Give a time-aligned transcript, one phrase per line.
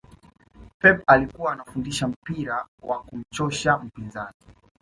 [0.79, 4.35] pep alikuwa anafundisha mpira wa kumchosha mpinzani